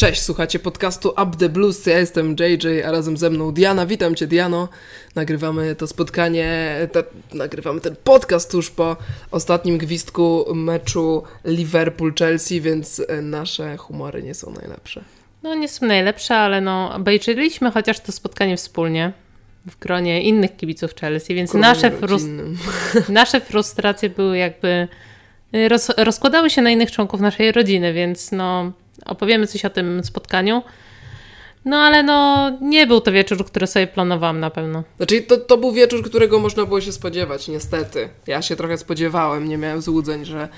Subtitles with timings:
[0.00, 1.86] Cześć, słuchacie podcastu Up the Blues.
[1.86, 3.86] Ja jestem JJ, a razem ze mną Diana.
[3.86, 4.68] Witam Cię, Diano.
[5.14, 7.02] Nagrywamy to spotkanie, te,
[7.34, 8.96] nagrywamy ten podcast tuż po
[9.30, 15.04] ostatnim gwizdku meczu Liverpool-Chelsea, więc e, nasze humory nie są najlepsze.
[15.42, 19.12] No, nie są najlepsze, ale no, obejrzeliśmy chociaż to spotkanie wspólnie
[19.66, 21.92] w gronie innych kibiców Chelsea, więc nasze,
[23.08, 24.88] nasze frustracje były jakby.
[25.54, 28.72] Y, roz rozkładały się na innych członków naszej rodziny, więc no
[29.06, 30.62] opowiemy coś o tym spotkaniu.
[31.64, 34.82] No ale no, nie był to wieczór, który sobie planowałam na pewno.
[34.96, 38.08] Znaczy, to, to był wieczór, którego można było się spodziewać, niestety.
[38.26, 40.48] Ja się trochę spodziewałem, nie miałem złudzeń, że,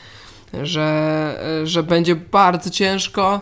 [0.62, 3.40] że, że będzie bardzo ciężko.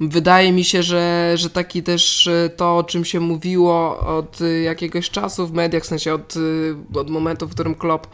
[0.00, 5.46] Wydaje mi się, że, że taki też to, o czym się mówiło od jakiegoś czasu
[5.46, 6.34] w mediach, w sensie od,
[6.94, 8.06] od momentu, w którym Klopp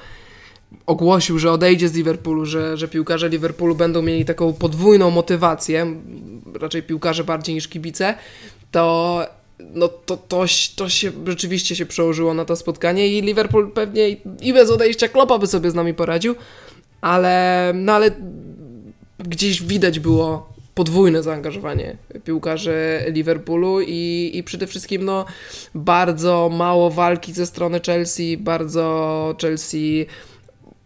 [0.86, 5.97] ogłosił, że odejdzie z Liverpoolu, że, że piłkarze Liverpoolu będą mieli taką podwójną motywację,
[6.61, 8.14] raczej piłkarze bardziej niż kibice,
[8.70, 9.20] to
[9.75, 10.44] no to, to,
[10.77, 14.08] to się rzeczywiście się przełożyło na to spotkanie i Liverpool pewnie
[14.41, 16.34] i bez odejścia Klopa by sobie z nami poradził,
[17.00, 18.11] ale, no ale
[19.19, 25.25] gdzieś widać było podwójne zaangażowanie piłkarzy Liverpoolu i, i przede wszystkim no,
[25.75, 30.06] bardzo mało walki ze strony Chelsea, bardzo Chelsea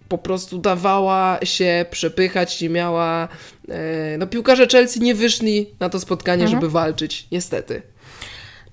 [0.09, 3.29] po prostu dawała się przepychać, nie miała.
[3.69, 6.61] E, no, piłkarze Chelsea nie wyszli na to spotkanie, mhm.
[6.61, 7.83] żeby walczyć, niestety.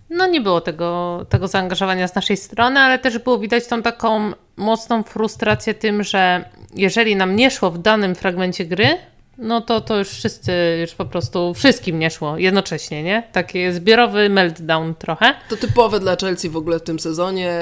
[0.10, 4.32] No, nie było tego, tego zaangażowania z naszej strony, ale też było widać tą taką
[4.58, 8.98] mocną frustrację tym, że jeżeli nam nie szło w danym fragmencie gry,
[9.38, 13.30] no to to już wszyscy, już po prostu wszystkim nie szło jednocześnie, nie?
[13.32, 15.36] Taki zbiorowy meltdown trochę.
[15.50, 17.60] To typowe dla Chelsea w ogóle w tym sezonie,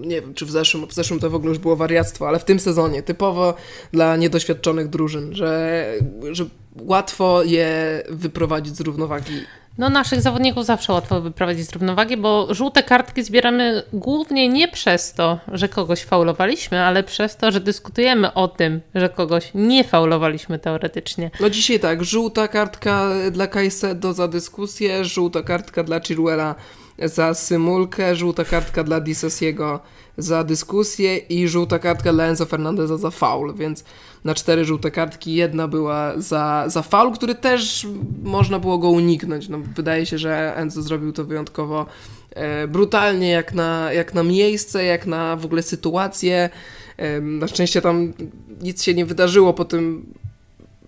[0.00, 2.44] nie wiem czy w zeszłym, w zeszłym to w ogóle już było wariactwo, ale w
[2.44, 3.54] tym sezonie typowo
[3.92, 5.84] dla niedoświadczonych drużyn, że,
[6.32, 6.44] że
[6.80, 9.40] łatwo je wyprowadzić z równowagi
[9.78, 15.12] no, naszych zawodników zawsze łatwo wyprowadzić z równowagi, bo żółte kartki zbieramy głównie nie przez
[15.12, 20.58] to, że kogoś faulowaliśmy, ale przez to, że dyskutujemy o tym, że kogoś nie faulowaliśmy
[20.58, 21.30] teoretycznie.
[21.40, 26.54] No dzisiaj tak, żółta kartka dla Kajsedo za dyskusję, żółta kartka dla Chilwella
[26.98, 29.80] za symulkę, żółta kartka dla Disasiego
[30.18, 33.84] za dyskusję i żółta kartka dla Enzo Fernandeza za faul, więc
[34.24, 37.86] na cztery żółte kartki jedna była za, za faul, który też
[38.22, 39.48] można było go uniknąć.
[39.48, 41.86] No, wydaje się, że Enzo zrobił to wyjątkowo
[42.30, 46.50] e, brutalnie, jak na, jak na miejsce, jak na w ogóle sytuację.
[46.96, 48.12] E, na szczęście tam
[48.60, 50.06] nic się nie wydarzyło po tym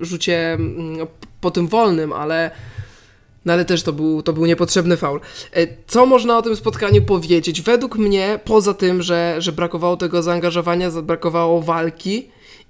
[0.01, 1.07] rzucie, mm,
[1.41, 2.51] po tym wolnym, ale
[3.45, 5.21] no ale też to był, to był niepotrzebny faul.
[5.53, 7.63] E, co można o tym spotkaniu powiedzieć?
[7.63, 12.29] Według mnie, poza tym, że, że brakowało tego zaangażowania, brakowało walki,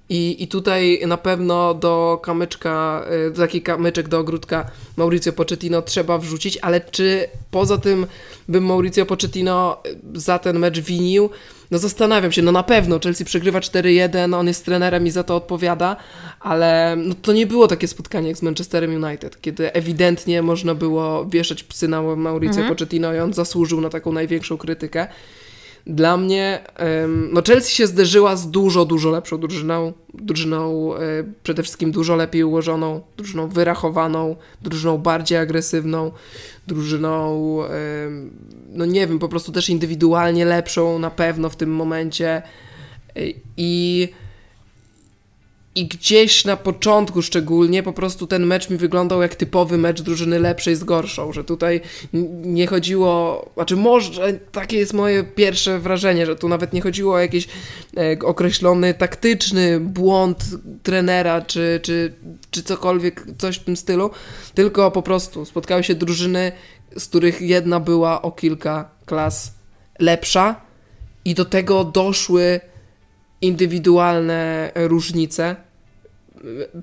[0.09, 6.17] i, I tutaj na pewno do kamyczka, do taki kamyczek do ogródka Mauricio Pochettino trzeba
[6.17, 8.07] wrzucić, ale czy poza tym
[8.47, 9.83] bym Mauricio Pochettino
[10.13, 11.29] za ten mecz winił?
[11.71, 15.35] No zastanawiam się, no na pewno Chelsea przegrywa 4-1, on jest trenerem i za to
[15.35, 15.95] odpowiada,
[16.39, 21.25] ale no to nie było takie spotkanie jak z Manchesterem United, kiedy ewidentnie można było
[21.25, 22.75] wieszać psy na Mauricio mhm.
[22.75, 25.07] Pochettino i on zasłużył na taką największą krytykę.
[25.87, 26.63] Dla mnie
[27.31, 30.99] no Chelsea się zderzyła z dużo, dużo lepszą drużyną, drużyną e,
[31.43, 36.11] przede wszystkim dużo lepiej ułożoną, drużyną wyrachowaną, drużyną bardziej agresywną,
[36.67, 37.59] drużyną
[38.69, 42.41] no nie wiem, po prostu też indywidualnie lepszą na pewno w tym momencie.
[43.57, 44.09] I
[45.75, 50.39] i gdzieś na początku szczególnie po prostu ten mecz mi wyglądał jak typowy mecz drużyny
[50.39, 51.81] lepszej z gorszą, że tutaj
[52.43, 57.19] nie chodziło, znaczy może, takie jest moje pierwsze wrażenie, że tu nawet nie chodziło o
[57.19, 57.47] jakiś
[57.97, 60.45] e, określony taktyczny błąd
[60.83, 62.13] trenera, czy, czy,
[62.51, 64.09] czy cokolwiek, coś w tym stylu,
[64.53, 66.51] tylko po prostu spotkały się drużyny,
[66.97, 69.53] z których jedna była o kilka klas
[69.99, 70.61] lepsza
[71.25, 72.59] i do tego doszły
[73.41, 75.64] indywidualne różnice.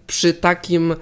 [0.07, 0.95] Przy takim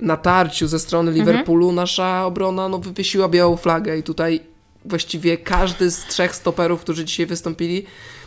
[0.00, 1.26] natarciu ze strony mhm.
[1.26, 4.40] Liverpoolu nasza obrona no, wywiesiła białą flagę i tutaj
[4.84, 7.86] właściwie każdy z trzech stoperów, którzy dzisiaj wystąpili,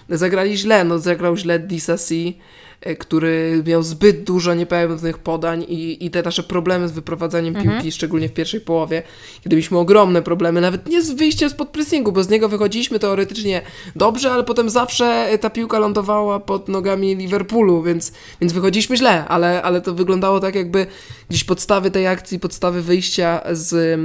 [0.10, 0.84] zagrali źle.
[0.84, 2.38] No, zagrał źle Disasi,
[2.82, 7.76] E, który miał zbyt dużo niepewnych podań i, i te nasze problemy z wyprowadzaniem mhm.
[7.76, 9.04] piłki, szczególnie w pierwszej połowie,
[9.44, 13.62] kiedy mieliśmy ogromne problemy, nawet nie z wyjściem spod pressingu, bo z niego wychodziliśmy teoretycznie
[13.96, 19.62] dobrze, ale potem zawsze ta piłka lądowała pod nogami Liverpoolu, więc, więc wychodziliśmy źle, ale,
[19.62, 20.88] ale to wyglądało tak, jakby
[21.30, 24.00] gdzieś podstawy tej akcji, podstawy wyjścia z,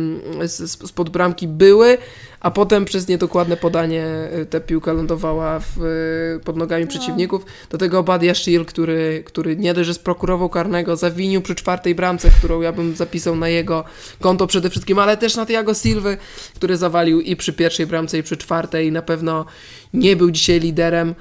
[0.51, 1.99] z, z pod bramki były,
[2.47, 4.07] a potem przez niedokładne podanie
[4.43, 5.83] y, ta piłka lądowała w,
[6.37, 6.91] y, pod nogami no.
[6.91, 7.45] przeciwników.
[7.71, 12.31] Do tego Badia Shil, który, który nie dość, że sprokurował karnego, zawinił przy czwartej bramce,
[12.39, 13.85] którą ja bym zapisał na jego
[14.21, 16.17] konto przede wszystkim, ale też na Tiago Silwy,
[16.55, 18.93] który zawalił i przy pierwszej bramce, i przy czwartej.
[18.93, 19.45] Na pewno
[19.95, 21.15] nie był dzisiaj liderem.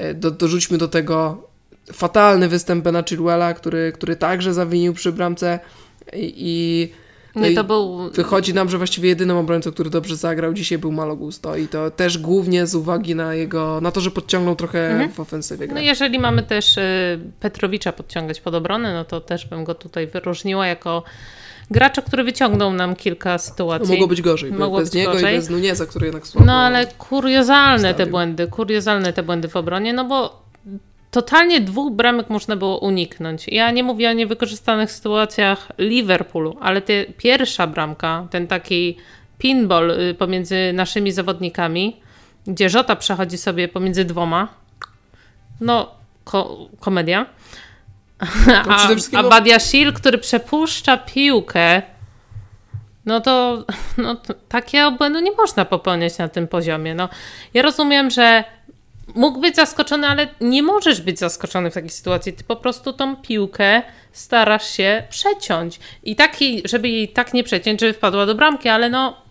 [0.00, 1.48] Y, do, dorzućmy do tego
[1.92, 5.58] fatalny występ Bena Chilwella, który, który także zawinił przy bramce
[6.12, 6.92] i
[7.34, 8.10] no, i to był...
[8.10, 11.90] Wychodzi nam, że właściwie jedynym obrońcą, który dobrze zagrał dzisiaj był Malo Gusto i to
[11.90, 15.12] też głównie z uwagi na jego, na to, że podciągnął trochę mhm.
[15.12, 15.66] w ofensywie.
[15.66, 15.74] Grę.
[15.74, 20.06] No jeżeli mamy też y, Petrowicza podciągać pod obronę, no to też bym go tutaj
[20.06, 21.02] wyróżniła jako
[21.70, 23.88] gracza, który wyciągnął nam kilka sytuacji.
[23.88, 25.34] No mogło być gorzej, mogło bez być niego gorzej.
[25.34, 29.56] i bez Nunieza, który jednak słabo No ale kuriozalne te błędy, kuriozalne te błędy w
[29.56, 30.41] obronie, no bo
[31.12, 33.48] totalnie dwóch bramek można było uniknąć.
[33.48, 38.96] Ja nie mówię o niewykorzystanych sytuacjach Liverpoolu, ale te, pierwsza bramka, ten taki
[39.38, 42.00] pinball y, pomiędzy naszymi zawodnikami,
[42.46, 44.48] gdzie Żota przechodzi sobie pomiędzy dwoma,
[45.60, 45.90] no
[46.24, 47.26] ko komedia.
[48.68, 51.82] A, a Badia Shil, który przepuszcza piłkę,
[53.06, 53.64] no to,
[53.98, 56.94] no to takie obłędu nie można popełniać na tym poziomie.
[56.94, 57.08] No,
[57.54, 58.44] ja rozumiem, że
[59.14, 62.32] mógł być zaskoczony, ale nie możesz być zaskoczony w takiej sytuacji.
[62.32, 63.82] Ty po prostu tą piłkę
[64.12, 65.80] starasz się przeciąć.
[66.02, 69.22] I taki, żeby jej tak nie przeciąć, żeby wpadła do bramki, ale no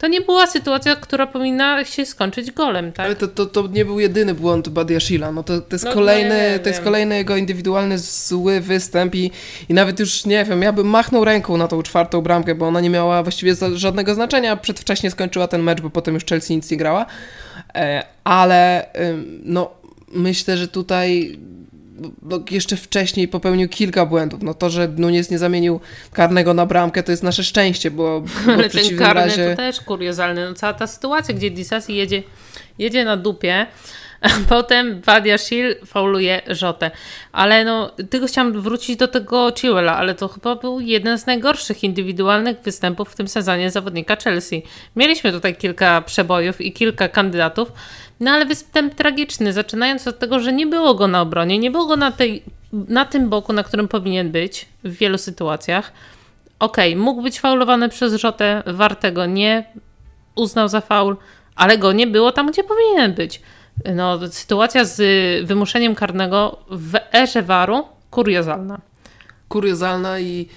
[0.00, 3.06] to nie była sytuacja, która powinna się skończyć golem, tak?
[3.06, 5.32] Ale to, to, to nie był jedyny błąd Badiashila.
[5.32, 9.14] No to, to jest, no, kolejny, nie, nie, to jest kolejny jego indywidualny zły występ
[9.14, 9.30] i,
[9.68, 12.80] i nawet już, nie wiem, ja bym machnął ręką na tą czwartą bramkę, bo ona
[12.80, 14.56] nie miała właściwie żadnego znaczenia.
[14.56, 17.06] Przedwcześnie skończyła ten mecz, bo potem już Chelsea nic nie grała.
[17.74, 18.86] E, ale
[19.44, 19.70] no,
[20.12, 21.38] myślę, że tutaj
[22.22, 24.42] no, jeszcze wcześniej popełnił kilka błędów.
[24.42, 25.80] No to, że Nunes nie zamienił
[26.12, 29.50] karnego na bramkę, to jest nasze szczęście, bo, bo Ale ten karny razie...
[29.50, 30.48] to też kuriozalny.
[30.48, 32.22] No, cała ta sytuacja, gdzie Disasi jedzie,
[32.78, 33.66] jedzie na dupie,
[34.20, 36.90] a potem Wadia Shil fauluje Rzotę.
[37.32, 41.84] Ale no, tylko chciałam wrócić do tego Chilwella, ale to chyba był jeden z najgorszych
[41.84, 44.62] indywidualnych występów w tym sezonie zawodnika Chelsea.
[44.96, 47.72] Mieliśmy tutaj kilka przebojów i kilka kandydatów,
[48.20, 51.86] no ale występ tragiczny, zaczynając od tego, że nie było go na obronie, nie było
[51.86, 52.42] go na, tej,
[52.72, 55.92] na tym boku, na którym powinien być w wielu sytuacjach.
[56.58, 59.64] Okej, okay, mógł być faulowany przez Rzotę, Wartego nie
[60.34, 61.16] uznał za faul,
[61.56, 63.40] ale go nie było tam, gdzie powinien być.
[63.94, 64.96] No, sytuacja z
[65.46, 68.80] wymuszeniem karnego w erze waru kuriozalna.
[69.48, 70.48] Kuriozalna i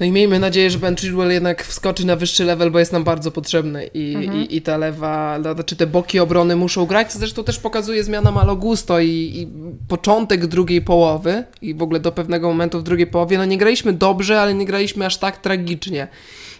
[0.00, 3.04] no i miejmy nadzieję, że Ben Chilwell jednak wskoczy na wyższy level, bo jest nam
[3.04, 4.42] bardzo potrzebny i, mhm.
[4.42, 8.30] i, i ta lewa, znaczy te boki obrony muszą grać, co zresztą też pokazuje zmiana
[8.30, 9.48] Malogusto i, i
[9.88, 13.92] początek drugiej połowy i w ogóle do pewnego momentu w drugiej połowie, no nie graliśmy
[13.92, 16.08] dobrze, ale nie graliśmy aż tak tragicznie.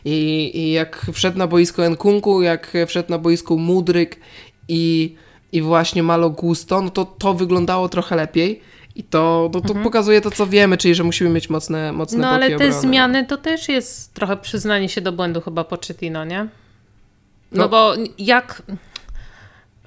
[0.04, 4.16] I, i jak wszedł na boisko Nkunku, jak wszedł na boisko Mudryk
[4.68, 5.14] i,
[5.54, 8.60] i właśnie Malo Gusto, no to to wyglądało trochę lepiej.
[8.96, 9.84] I to, no, to mhm.
[9.84, 12.72] pokazuje to, co wiemy, czyli że musimy mieć mocne, mocne No ale te obrony.
[12.72, 16.38] zmiany to też jest trochę przyznanie się do błędu chyba Pochettino, nie?
[16.38, 16.48] No,
[17.52, 18.62] no bo jak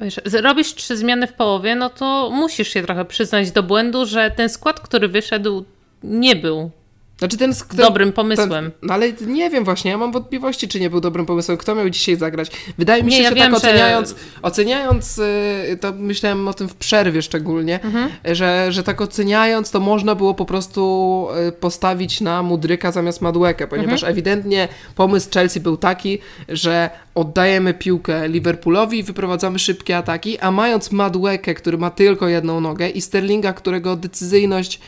[0.01, 4.31] wiesz, robisz trzy zmiany w połowie, no to musisz się trochę przyznać do błędu, że
[4.31, 5.65] ten skład, który wyszedł,
[6.03, 6.71] nie był
[7.17, 8.49] znaczy ten, ten dobrym pomysłem.
[8.49, 11.57] Ten, no ale nie wiem właśnie, ja mam wątpliwości, czy nie był dobrym pomysłem.
[11.57, 12.51] Kto miał dzisiaj zagrać?
[12.77, 14.15] Wydaje mi się, nie, ja że wiem, tak oceniając, że...
[14.41, 18.09] oceniając, y, to myślałem o tym w przerwie szczególnie, mhm.
[18.25, 23.67] że, że tak oceniając, to można było po prostu y, postawić na Mudryka zamiast Madłekę,
[23.67, 24.12] ponieważ mhm.
[24.12, 26.19] ewidentnie pomysł Chelsea był taki,
[26.50, 32.62] że oddajemy piłkę Liverpoolowi i wyprowadzamy szybkie ataki, a mając Madłekę, który ma tylko jedną
[32.62, 34.79] nogę i Sterlinga, którego decyzyjność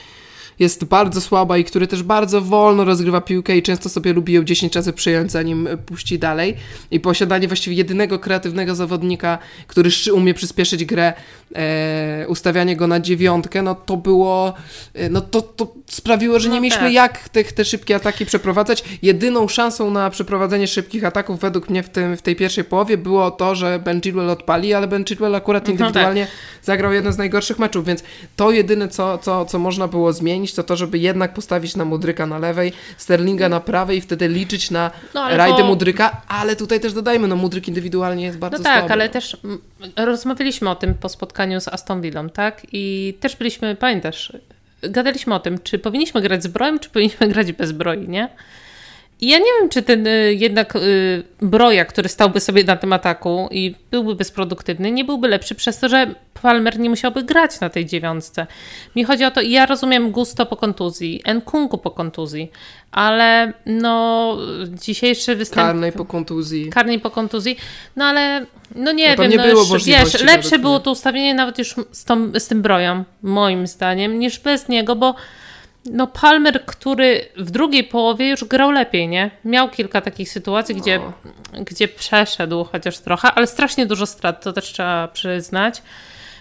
[0.59, 4.43] jest bardzo słaba i który też bardzo wolno rozgrywa piłkę i często sobie lubi ją
[4.43, 6.55] 10 razy przyjąć, zanim puści dalej.
[6.91, 9.37] I posiadanie właściwie jedynego kreatywnego zawodnika,
[9.67, 11.13] który umie przyspieszyć grę,
[11.55, 14.53] e, ustawianie go na dziewiątkę, no to było,
[14.93, 16.93] e, no to, to sprawiło, że nie no mieliśmy tak.
[16.93, 18.83] jak te, te szybkie ataki przeprowadzać.
[19.01, 23.31] Jedyną szansą na przeprowadzenie szybkich ataków według mnie w, tym, w tej pierwszej połowie było
[23.31, 26.65] to, że Ben Chilwell odpali, ale Ben Chilwell akurat indywidualnie no tak.
[26.65, 28.03] zagrał jeden z najgorszych meczów, więc
[28.35, 32.25] to jedyne, co, co, co można było zmienić, to to, żeby jednak postawić na Mudryka
[32.25, 35.63] na lewej, Sterlinga na prawej i wtedy liczyć na no, rajdę po...
[35.63, 38.93] Mudryka, ale tutaj też dodajmy, no Mudryk indywidualnie jest bardzo No tak, słaby.
[38.93, 39.37] ale też
[39.97, 42.61] rozmawialiśmy o tym po spotkaniu z Aston Villą, tak?
[42.71, 44.33] I też byliśmy, pamiętasz,
[44.81, 48.29] gadaliśmy o tym, czy powinniśmy grać z brojem, czy powinniśmy grać bez broi, nie?
[49.21, 52.93] I ja nie wiem, czy ten y, jednak y, Broja, który stałby sobie na tym
[52.93, 57.69] ataku i byłby bezproduktywny, nie byłby lepszy przez to, że Palmer nie musiałby grać na
[57.69, 58.47] tej dziewiątce.
[58.95, 62.51] Mi chodzi o to, ja rozumiem Gusto po kontuzji, Nkunku po kontuzji,
[62.91, 65.67] ale no dzisiejszy występ...
[65.67, 66.69] Karnej po kontuzji.
[66.69, 67.57] Karnej po kontuzji,
[67.95, 68.45] no ale
[68.75, 71.75] no nie no wiem, nie no było już, wiesz, lepsze było to ustawienie nawet już
[71.91, 75.15] z, tą, z tym brojem, moim zdaniem, niż bez niego, bo
[75.91, 79.31] no Palmer, który w drugiej połowie już grał lepiej, nie?
[79.45, 80.81] Miał kilka takich sytuacji, no.
[80.81, 80.99] gdzie,
[81.53, 85.81] gdzie przeszedł chociaż trochę, ale strasznie dużo strat, to też trzeba przyznać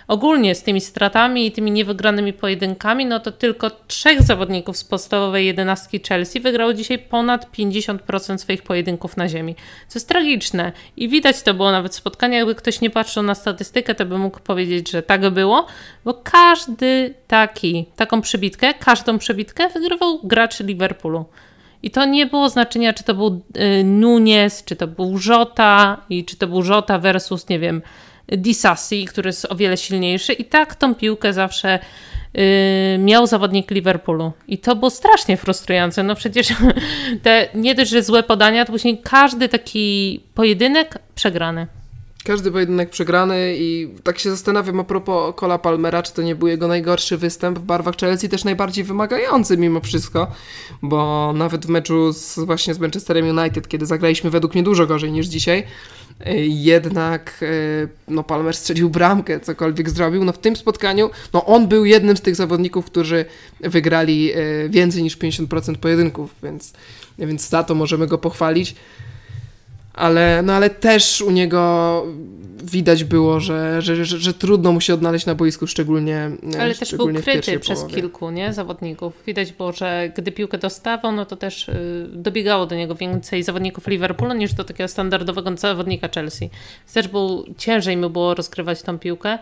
[0.08, 5.46] ogólnie z tymi stratami i tymi niewygranymi pojedynkami, no to tylko trzech zawodników z podstawowej
[5.46, 9.56] jedenastki Chelsea wygrało dzisiaj ponad 50% swoich pojedynków na ziemi.
[9.88, 13.34] Co jest tragiczne i widać to było nawet w spotkaniach, jakby ktoś nie patrzył na
[13.34, 15.66] statystykę, to by mógł powiedzieć, że tak było,
[16.04, 21.24] bo każdy taki, taką przebitkę, każdą przebitkę wygrywał gracz Liverpoolu.
[21.82, 26.24] I to nie było znaczenia, czy to był y, Nunes, czy to był Żota, i
[26.24, 27.82] czy to był Żota versus, nie wiem,
[28.28, 31.78] Disassi, który jest o wiele silniejszy i tak tą piłkę zawsze
[32.34, 32.42] yy,
[32.98, 34.32] miał zawodnik Liverpoolu.
[34.48, 36.02] I to było strasznie frustrujące.
[36.02, 36.48] No przecież
[37.22, 41.66] te nie dość, że złe podania, to później każdy taki pojedynek przegrany.
[42.28, 46.48] Każdy pojedynek przegrany i tak się zastanawiam a propos Cola Palmera, czy to nie był
[46.48, 50.30] jego najgorszy występ w barwach Chelsea, też najbardziej wymagający mimo wszystko,
[50.82, 55.12] bo nawet w meczu z, właśnie z Manchesterem United, kiedy zagraliśmy według mnie dużo gorzej
[55.12, 55.64] niż dzisiaj,
[56.26, 60.24] y, jednak y, no Palmer strzelił bramkę, cokolwiek zrobił.
[60.24, 63.24] No w tym spotkaniu, no on był jednym z tych zawodników, którzy
[63.60, 66.72] wygrali y, więcej niż 50% pojedynków, więc,
[67.18, 68.74] więc za to możemy go pochwalić
[69.98, 72.04] ale, no ale też u niego
[72.64, 76.94] widać było, że, że, że, że trudno mu się odnaleźć na boisku, szczególnie Ale też
[76.96, 77.94] był kryty przez połowie.
[77.94, 79.22] kilku nie, zawodników.
[79.26, 83.86] Widać było, że gdy piłkę dostawał, no to też y, dobiegało do niego więcej zawodników
[83.86, 86.50] Liverpoolu niż do takiego standardowego zawodnika Chelsea.
[86.94, 89.38] Też był, ciężej mu było rozgrywać tą piłkę.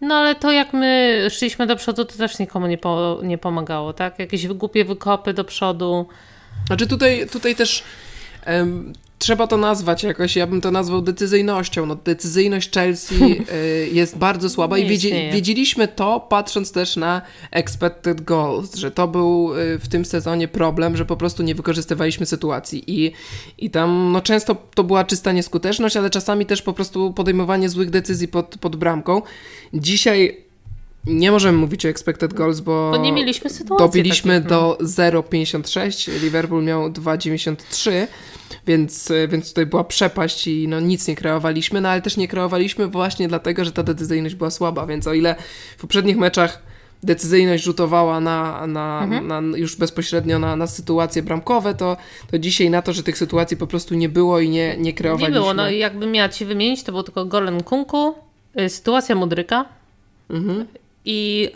[0.00, 3.92] No ale to jak my szliśmy do przodu, to też nikomu nie, po, nie pomagało,
[3.92, 4.18] tak?
[4.18, 6.06] Jakieś głupie wykopy do przodu.
[6.66, 7.84] Znaczy tutaj, tutaj też
[9.18, 11.86] trzeba to nazwać jakoś, ja bym to nazwał decyzyjnością.
[11.86, 18.20] No, decyzyjność Chelsea y, jest bardzo słaba i wiedzi, wiedzieliśmy to patrząc też na expected
[18.20, 22.84] goals, że to był y, w tym sezonie problem, że po prostu nie wykorzystywaliśmy sytuacji
[22.86, 23.12] i,
[23.58, 27.90] i tam no, często to była czysta nieskuteczność, ale czasami też po prostu podejmowanie złych
[27.90, 29.22] decyzji pod, pod bramką.
[29.74, 30.45] Dzisiaj
[31.06, 33.86] nie możemy mówić o expected goals, bo, bo nie mieliśmy sytuacji.
[33.86, 38.06] Dobiliśmy do 0,56, Liverpool miał 2,93,
[38.66, 42.86] więc, więc tutaj była przepaść i no, nic nie kreowaliśmy, no ale też nie kreowaliśmy
[42.86, 45.34] właśnie dlatego, że ta decyzyjność była słaba, więc o ile
[45.76, 46.62] w poprzednich meczach
[47.02, 49.26] decyzyjność rzutowała na, na, mhm.
[49.26, 51.96] na już bezpośrednio na, na sytuacje bramkowe, to,
[52.30, 55.34] to dzisiaj na to, że tych sytuacji po prostu nie było i nie, nie kreowaliśmy.
[55.34, 58.14] Nie było, no jakbym miała Ci wymienić, to był tylko Golen Kunku,
[58.60, 59.64] y, sytuacja Mudryka,
[60.30, 60.66] mhm
[61.06, 61.50] i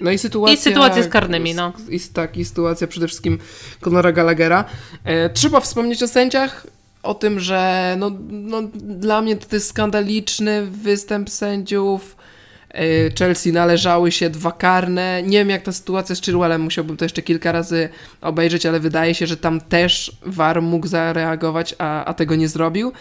[0.00, 1.72] no i sytuacja, I sytuacja z karnymi, no.
[1.88, 3.38] I, tak, i sytuacja przede wszystkim
[3.80, 4.64] Conora Gallaghera.
[5.04, 6.66] E, trzeba wspomnieć o sędziach,
[7.02, 12.16] o tym, że no, no, dla mnie to jest skandaliczny występ sędziów.
[12.68, 15.22] E, Chelsea należały się dwa karne.
[15.22, 17.88] Nie wiem jak ta sytuacja z Chilwellem, musiałbym to jeszcze kilka razy
[18.20, 22.92] obejrzeć, ale wydaje się, że tam też VAR mógł zareagować, a, a tego nie zrobił.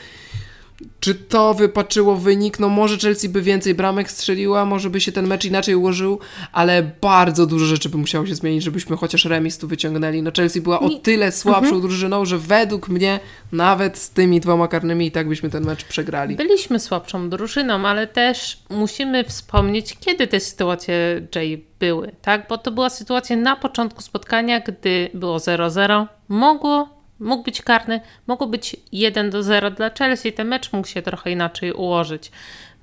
[0.99, 2.59] Czy to wypaczyło wynik?
[2.59, 6.19] No może Chelsea by więcej bramek strzeliła, może by się ten mecz inaczej ułożył,
[6.51, 10.21] ale bardzo dużo rzeczy by musiało się zmienić, żebyśmy chociaż remis tu wyciągnęli.
[10.21, 11.81] No Chelsea była o tyle słabszą mhm.
[11.81, 13.19] drużyną, że według mnie
[13.51, 16.35] nawet z tymi dwoma karnymi i tak byśmy ten mecz przegrali.
[16.35, 22.47] Byliśmy słabszą drużyną, ale też musimy wspomnieć, kiedy te sytuacje Jay były, tak?
[22.49, 26.05] Bo to była sytuacja na początku spotkania, gdy było 0-0.
[26.27, 30.33] Mogło mógł być karny, mogło być 1 do 0 dla Chelsea.
[30.33, 32.31] Ten mecz mógł się trochę inaczej ułożyć.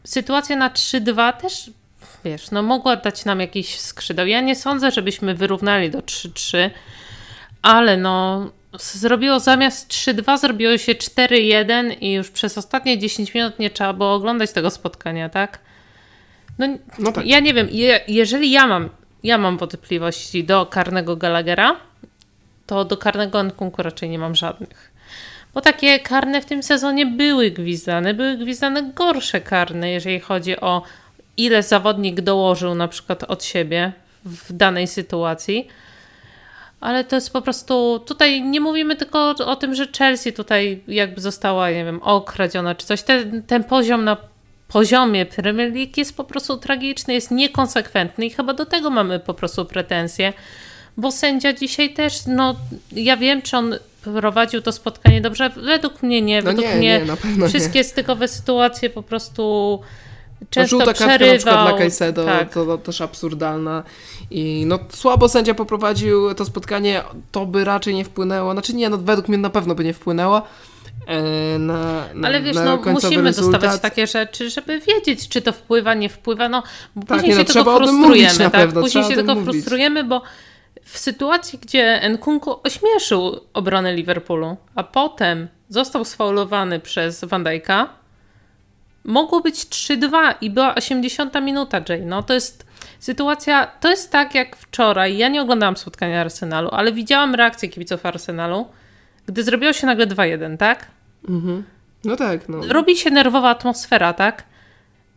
[0.05, 1.71] Sytuacja na 3-2 też,
[2.25, 4.27] wiesz, no mogła dać nam jakiś skrzydeł.
[4.27, 6.71] Ja nie sądzę, żebyśmy wyrównali do 3-3,
[7.63, 8.47] ale no
[8.79, 14.15] zrobiło zamiast 3-2 zrobiło się 4-1 i już przez ostatnie 10 minut nie trzeba było
[14.15, 15.59] oglądać tego spotkania, tak?
[16.59, 16.67] No,
[16.99, 17.27] no tak.
[17.27, 18.89] ja nie wiem, je, jeżeli ja mam,
[19.23, 21.77] ja mam wątpliwości do karnego Gallaghera,
[22.71, 24.93] to do karnego Nkunku raczej nie mam żadnych.
[25.55, 30.83] Bo takie karne w tym sezonie były gwizdane, były gwizdane gorsze karne, jeżeli chodzi o
[31.37, 33.93] ile zawodnik dołożył na przykład od siebie
[34.25, 35.69] w danej sytuacji.
[36.81, 40.83] Ale to jest po prostu, tutaj nie mówimy tylko o, o tym, że Chelsea tutaj
[40.89, 43.03] jakby została, nie wiem, okradziona czy coś.
[43.03, 44.17] Ten, ten poziom na
[44.69, 49.35] poziomie Premier League jest po prostu tragiczny, jest niekonsekwentny i chyba do tego mamy po
[49.35, 50.33] prostu pretensje
[50.97, 52.55] bo sędzia dzisiaj też, no
[52.93, 57.07] ja wiem, czy on prowadził to spotkanie dobrze, według mnie nie, no według nie, mnie
[57.39, 57.85] nie, wszystkie nie.
[57.85, 59.81] stykowe sytuacje po prostu
[60.51, 61.29] często Żółta przerywał.
[61.35, 62.53] kartka na dla Caicedo, tak.
[62.55, 63.83] to, to też absurdalna.
[64.31, 68.99] I no słabo sędzia poprowadził to spotkanie, to by raczej nie wpłynęło, znaczy nie, no
[68.99, 70.43] według mnie na pewno by nie wpłynęło
[71.07, 73.61] e, na, na Ale wiesz, no musimy rezultat.
[73.61, 76.63] dostawać takie rzeczy, żeby wiedzieć, czy to wpływa, nie wpływa, no
[76.97, 78.53] bo Tak, później nie, no, się tylko frustrujemy, tak?
[78.53, 79.51] pewno, Później się tylko mówić.
[79.51, 80.23] frustrujemy, bo
[80.91, 87.87] w sytuacji, gdzie Nkunku ośmieszył obronę Liverpoolu, a potem został sfaulowany przez Van Dijk'a,
[89.05, 92.07] mogło być 3-2 i była 80 minuta, Jay.
[92.07, 92.67] No to jest
[92.99, 95.17] sytuacja, to jest tak jak wczoraj.
[95.17, 98.67] Ja nie oglądałam spotkania Arsenalu, ale widziałam reakcję kibiców Arsenalu,
[99.27, 100.87] gdy zrobiło się nagle 2-1, tak?
[102.05, 102.61] No tak, no.
[102.69, 104.45] Robi się nerwowa atmosfera, tak?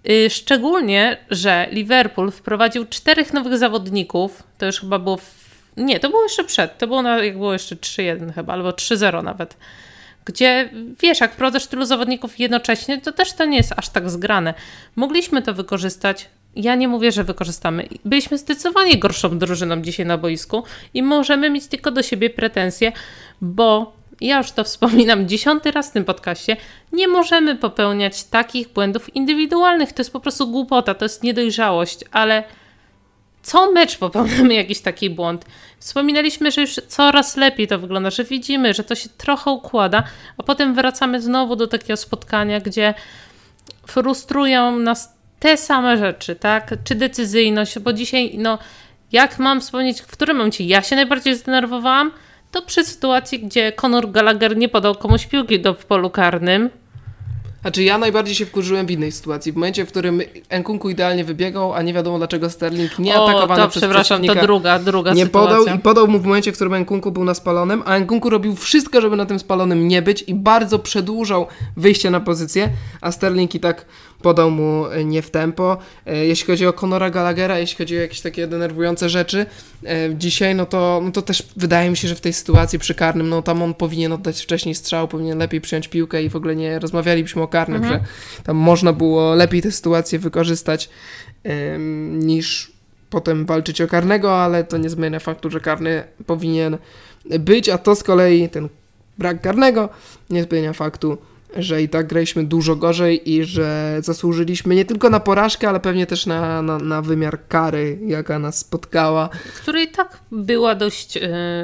[0.09, 4.43] Y, Szczególnie, że Liverpool wprowadził czterech nowych zawodników.
[4.57, 5.17] To już chyba było.
[5.17, 5.42] W...
[5.77, 6.77] Nie, to było jeszcze przed.
[6.77, 9.57] To było na, jak było jeszcze 3-1 chyba, albo 3-0 nawet.
[10.25, 10.69] Gdzie
[11.01, 14.53] wiesz, jak wprowadzasz tylu zawodników jednocześnie, to też to nie jest aż tak zgrane.
[14.95, 16.29] Mogliśmy to wykorzystać.
[16.55, 17.87] Ja nie mówię, że wykorzystamy.
[18.05, 20.63] Byliśmy zdecydowanie gorszą drużyną dzisiaj na boisku
[20.93, 22.91] i możemy mieć tylko do siebie pretensje,
[23.41, 26.57] bo ja już to wspominam dziesiąty raz w tym podcaście,
[26.91, 29.93] nie możemy popełniać takich błędów indywidualnych.
[29.93, 32.43] To jest po prostu głupota, to jest niedojrzałość, ale
[33.43, 35.45] co mecz popełniamy jakiś taki błąd.
[35.79, 40.03] Wspominaliśmy, że już coraz lepiej to wygląda, że widzimy, że to się trochę układa,
[40.37, 42.93] a potem wracamy znowu do takiego spotkania, gdzie
[43.87, 46.73] frustrują nas te same rzeczy, tak?
[46.83, 48.57] Czy decyzyjność, bo dzisiaj, no,
[49.11, 52.11] jak mam wspomnieć, w którym momencie ja się najbardziej zdenerwowałam,
[52.51, 56.69] to przy sytuacji, gdzie Conor Gallagher nie podał komuś piłki do, w polu karnym.
[57.63, 61.73] Znaczy ja najbardziej się wkurzyłem w innej sytuacji, w momencie, w którym Enkunku idealnie wybiegał,
[61.73, 65.25] a nie wiadomo dlaczego Sterling nie o, atakowany to przez przepraszam, to druga, druga nie
[65.25, 65.57] sytuacja.
[65.57, 68.55] podał i podał mu w momencie, w którym Enkunku był na spalonym, a Enkunku robił
[68.55, 72.69] wszystko, żeby na tym spalonym nie być i bardzo przedłużał wyjście na pozycję,
[73.01, 73.85] a Sterling i tak
[74.23, 75.77] podał mu e, nie w tempo.
[76.05, 79.45] E, Jeśli chodzi o Conora Gallaghera, jeśli chodzi o jakieś takie denerwujące rzeczy
[79.85, 82.95] e, dzisiaj, no to, no to też wydaje mi się, że w tej sytuacji przy
[82.95, 86.55] karnym, no tam on powinien oddać wcześniej strzał, powinien lepiej przyjąć piłkę i w ogóle
[86.55, 87.99] nie rozmawialibyśmy o karnym, że
[88.43, 90.89] tam można było lepiej tę sytuację wykorzystać
[92.11, 92.71] niż
[93.09, 96.77] potem walczyć o karnego, ale to nie zmienia faktu, że karny powinien
[97.39, 98.69] być, a to z kolei ten
[99.17, 99.89] brak karnego
[100.29, 101.17] nie zmienia faktu,
[101.55, 106.05] że i tak graliśmy dużo gorzej i że zasłużyliśmy nie tylko na porażkę, ale pewnie
[106.05, 109.29] też na, na, na wymiar kary, jaka nas spotkała.
[109.61, 111.21] która i tak była dość y,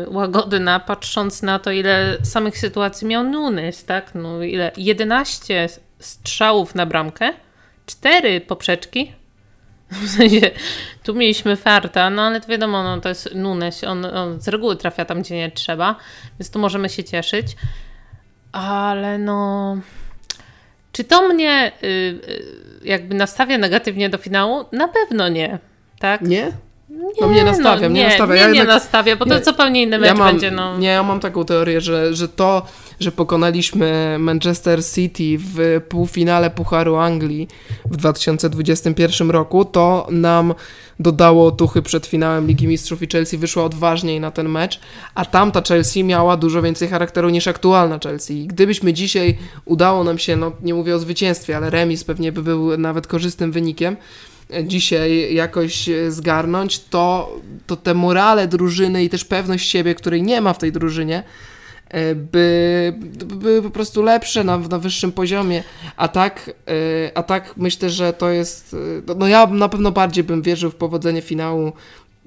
[0.08, 4.12] łagodna, patrząc na to, ile samych sytuacji miał Nunes, tak?
[4.16, 4.72] No ile?
[4.78, 7.34] 11 strzałów na bramkę,
[7.86, 9.12] 4 poprzeczki.
[10.06, 10.52] W sensie,
[11.04, 14.76] tu mieliśmy farta, no ale to wiadomo, no, to jest Nunes, on, on z reguły
[14.76, 15.96] trafia tam, gdzie nie trzeba,
[16.40, 17.56] więc tu możemy się cieszyć.
[18.52, 19.78] Ale no...
[20.92, 24.66] Czy to mnie y, y, jakby nastawia negatywnie do finału?
[24.72, 25.60] Na pewno nie,
[26.00, 26.22] tak?
[26.22, 26.52] Nie?
[27.22, 28.36] No mnie nastawia, no, mnie nie, nastawia.
[28.36, 30.52] Nie, Ja nie jednak- nastawia, bo to nie, zupełnie inny mecz mam, będzie.
[30.52, 30.78] No.
[30.78, 32.66] Nie, ja mam taką teorię, że, że to,
[33.00, 37.48] że pokonaliśmy Manchester City w półfinale Pucharu Anglii
[37.86, 40.54] w 2021 roku, to nam
[41.00, 44.80] dodało otuchy przed finałem Ligi Mistrzów i Chelsea wyszła odważniej na ten mecz,
[45.16, 48.44] a tamta Chelsea miała dużo więcej charakteru niż aktualna Chelsea.
[48.44, 52.42] I gdybyśmy dzisiaj udało nam się, no nie mówię o zwycięstwie, ale remis pewnie by
[52.42, 53.98] był nawet korzystnym wynikiem,
[54.64, 57.36] dzisiaj jakoś e, zgarnąć, to,
[57.68, 61.24] to te morale drużyny i też pewność siebie, której nie ma w tej drużynie,
[61.90, 62.94] e, by,
[63.26, 65.64] by były po prostu lepsze na, na wyższym poziomie.
[65.98, 68.76] A tak, e, a tak myślę, że to jest.
[69.10, 71.74] e, No ja na pewno bardziej bym wierzył w powodzenie finału.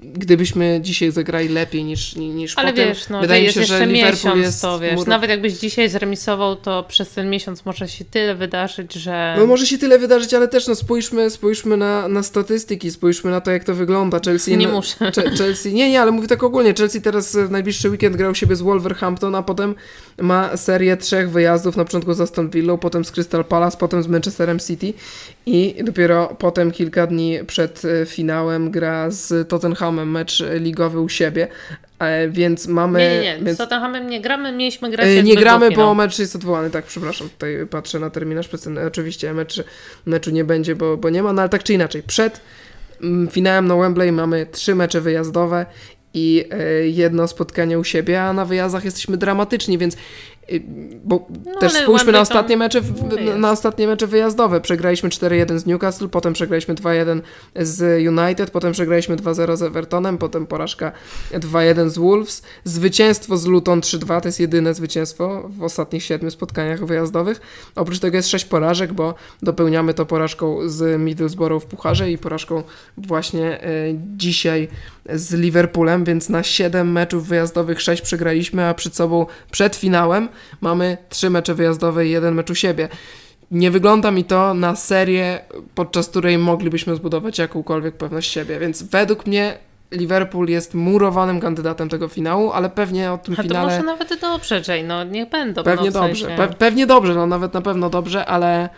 [0.03, 2.87] Gdybyśmy dzisiaj zagrali lepiej niż, niż Ale potem.
[2.87, 5.89] wiesz, no, Wydaje mi się, że jeszcze Liverpool miesiąc, to wiesz, mur- nawet jakbyś dzisiaj
[5.89, 9.35] zremisował, to przez ten miesiąc może się tyle wydarzyć, że...
[9.37, 13.41] No może się tyle wydarzyć, ale też no spójrzmy, spójrzmy na, na statystyki, spójrzmy na
[13.41, 14.19] to, jak to wygląda.
[14.25, 15.11] Chelsea Nie muszę.
[15.37, 16.73] Chelsea, nie, nie, ale mówię tak ogólnie.
[16.73, 19.75] Chelsea teraz w najbliższy weekend grał siebie z Wolverhampton, a potem
[20.21, 24.07] ma serię trzech wyjazdów, na początku z Aston Villa, potem z Crystal Palace, potem z
[24.07, 24.93] Manchesterem City
[25.45, 29.47] i dopiero potem kilka dni przed e, finałem gra z
[29.93, 31.47] Tottenhamem mecz ligowy u siebie,
[31.99, 32.99] e, więc mamy...
[32.99, 33.55] Nie, nie, nie, Więc...
[33.55, 36.85] z Tottenhamem nie gramy, mieliśmy grać E, jakby Nie gramy, bo mecz jest odwołany, tak,
[36.85, 38.49] przepraszam, tutaj patrzę na terminarz.
[38.87, 39.63] Oczywiście mecz,
[40.05, 42.41] meczu nie będzie, bo, bo nie ma, no ale tak czy inaczej, przed
[43.01, 45.65] mm, finałem na Wembley mamy trzy mecze wyjazdowe
[46.13, 49.97] i e, jedno spotkanie u siebie, a na wyjazdach jesteśmy dramatyczni, więc
[51.03, 52.81] bo no, też spójrzmy na ostatnie, mecze,
[53.37, 54.61] na ostatnie mecze wyjazdowe.
[54.61, 57.21] Przegraliśmy 4-1 z Newcastle, potem przegraliśmy 2-1
[57.55, 60.91] z United, potem przegraliśmy 2-0 z Evertonem, potem porażka
[61.31, 62.41] 2-1 z Wolves.
[62.63, 67.41] Zwycięstwo z Luton 3-2 to jest jedyne zwycięstwo w ostatnich siedmiu spotkaniach wyjazdowych.
[67.75, 72.63] Oprócz tego jest 6 porażek, bo dopełniamy to porażką z Middlesbrough w Pucharze i porażką
[72.97, 73.67] właśnie e,
[74.17, 74.67] dzisiaj
[75.09, 80.29] z Liverpoolem, więc na 7 meczów wyjazdowych 6 przegraliśmy, a przed sobą przed finałem
[80.61, 82.89] mamy 3 mecze wyjazdowe i jeden mecz u siebie.
[83.51, 85.39] Nie wygląda mi to na serię,
[85.75, 89.57] podczas której moglibyśmy zbudować jakąkolwiek pewność siebie, więc według mnie
[89.91, 93.69] Liverpool jest murowanym kandydatem tego finału, ale pewnie o tym A finale...
[93.69, 95.63] to może nawet dobrze, Jay, no niech będą.
[95.63, 98.69] Pewnie no, dobrze, pe pewnie dobrze, no nawet na pewno dobrze, ale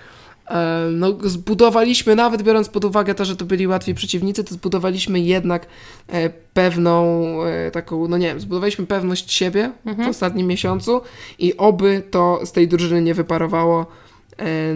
[0.92, 5.68] no, zbudowaliśmy, nawet biorąc pod uwagę to, że to byli łatwi przeciwnicy, to zbudowaliśmy jednak
[6.08, 10.08] e, pewną e, taką, no nie wiem, zbudowaliśmy pewność siebie mhm.
[10.08, 11.02] w ostatnim miesiącu
[11.40, 13.86] i oby to z tej drużyny nie wyparowało.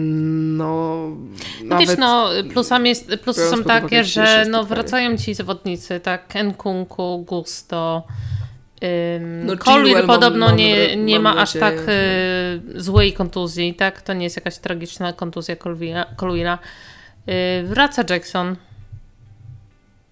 [0.00, 1.08] No,
[1.64, 7.24] no wiesz, no, plusami jest, plusy są takie, że no, wracają ci zawodnicy, tak, Nkunku,
[7.28, 8.02] Gusto,
[9.44, 14.02] no, Colwell podobno mam, nie, mam, nie mam ma aż tak y, złej kontuzji, tak?
[14.02, 15.56] To nie jest jakaś tragiczna kontuzja
[16.16, 16.58] Colwilla.
[17.28, 18.56] Y, wraca Jackson.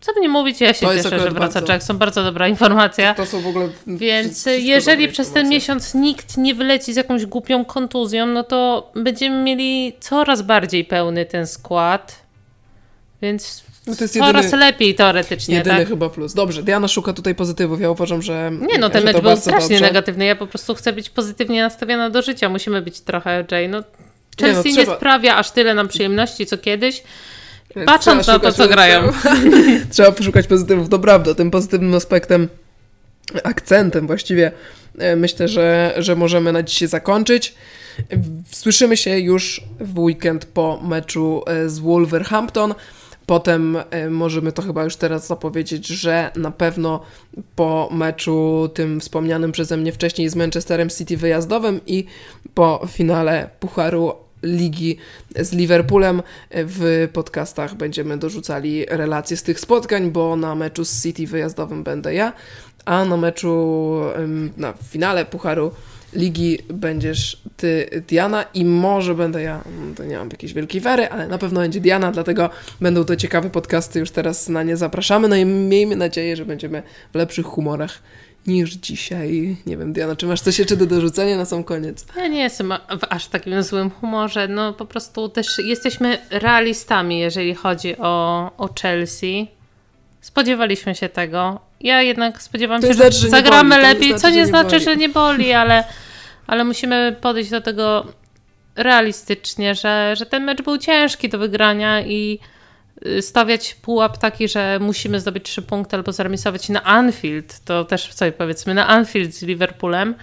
[0.00, 1.98] Co by nie mówić, ja się to cieszę, że wraca bardzo, Jackson.
[1.98, 3.14] Bardzo dobra informacja.
[3.14, 3.68] To, to są w ogóle.
[3.86, 9.42] Więc jeżeli przez ten miesiąc nikt nie wyleci z jakąś głupią kontuzją, no to będziemy
[9.42, 12.27] mieli coraz bardziej pełny ten skład.
[13.22, 15.54] Więc no to jest jedyny, Coraz lepiej teoretycznie.
[15.54, 15.88] Jedyny tak?
[15.88, 16.34] chyba plus.
[16.34, 17.80] Dobrze, Diana szuka tutaj pozytywów.
[17.80, 18.52] Ja uważam, że.
[18.72, 19.84] Nie, no ten mecz był strasznie dobrze.
[19.84, 20.24] negatywny.
[20.24, 22.48] Ja po prostu chcę być pozytywnie nastawiona do życia.
[22.48, 23.68] Musimy być trochę, Jay.
[23.68, 23.82] No,
[24.40, 27.02] Chelsea nie, no, nie sprawia aż tyle nam przyjemności, co kiedyś.
[27.86, 29.12] Patrząc na to, co grają.
[29.92, 30.88] trzeba poszukać pozytywów.
[30.88, 32.48] To prawda, tym pozytywnym aspektem,
[33.44, 34.52] akcentem właściwie
[34.98, 37.54] e, myślę, że, że możemy na dzisiaj zakończyć.
[38.50, 42.74] Słyszymy się już w weekend po meczu e, z Wolverhampton.
[43.28, 47.00] Potem e, możemy to chyba już teraz zapowiedzieć, że na pewno
[47.56, 52.04] po meczu tym wspomnianym przeze mnie wcześniej z Manchesterem City wyjazdowym i
[52.54, 54.12] po finale Pucharu
[54.42, 54.96] ligi
[55.36, 56.22] z Liverpoolem.
[56.50, 62.14] W podcastach będziemy dorzucali relacje z tych spotkań, bo na meczu z City wyjazdowym będę
[62.14, 62.32] ja,
[62.84, 64.00] a na meczu
[64.56, 65.70] na finale Pucharu
[66.12, 69.64] ligi będziesz ty, Diana i może będę ja,
[69.96, 73.50] to nie mam jakiejś wielkiej wery, ale na pewno będzie Diana, dlatego będą to ciekawe
[73.50, 78.02] podcasty, już teraz na nie zapraszamy, no i miejmy nadzieję, że będziemy w lepszych humorach
[78.46, 79.56] niż dzisiaj.
[79.66, 82.06] Nie wiem, Diana, czy masz coś jeszcze do dorzucenia na sam koniec?
[82.16, 87.54] Ja nie jestem w aż takim złym humorze, no po prostu też jesteśmy realistami, jeżeli
[87.54, 89.57] chodzi o, o Chelsea.
[90.20, 91.60] Spodziewaliśmy się tego.
[91.80, 94.84] Ja jednak spodziewam się, znaczy, że, zagramy boli, lepiej, znaczy, co nie, znaczy, boli.
[94.84, 95.84] że nie boli, ale,
[96.46, 98.06] ale musimy podejść do tego
[98.76, 102.38] realistycznie, że, że ten mecz był ciężki do wygrania i
[103.06, 108.12] y, stawiać pułap taki, że musimy zdobyć trzy punkty albo zremisować na Anfield, to też
[108.12, 110.14] sobie powiedzmy na Anfield z Liverpoolem,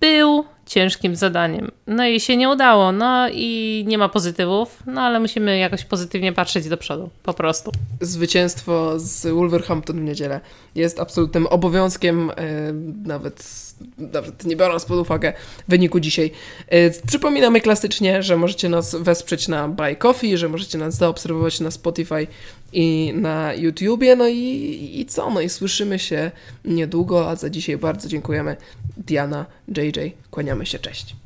[0.00, 1.70] był ciężkim zadaniem.
[1.86, 6.32] No i się nie udało, no i nie ma pozytywów, no ale musimy jakoś pozytywnie
[6.32, 7.72] patrzeć do przodu, po prostu.
[8.00, 10.40] Zwycięstwo z Wolverhampton w niedzielę
[10.74, 12.34] jest absolutnym obowiązkiem, e,
[13.04, 13.44] nawet,
[13.98, 15.32] nawet nie biorąc pod uwagę
[15.68, 16.30] wyniku dzisiaj.
[16.68, 21.70] E, przypominamy klasycznie, że możecie nas wesprzeć na Buy Coffee, że możecie nas zaobserwować na
[21.70, 22.26] Spotify
[22.72, 25.30] i na YouTubie, no i, i co?
[25.30, 26.30] No i słyszymy się
[26.64, 28.56] niedługo, a za dzisiaj bardzo dziękujemy
[28.96, 31.16] Diana, JJ, kłaniamy się, cześć.